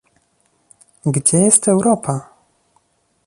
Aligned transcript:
"Gdzie 1.05 1.37
jest 1.37 1.67
Europa? 1.67 2.29